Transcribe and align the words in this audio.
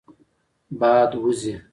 باد 0.79 1.11
وزي. 1.23 1.53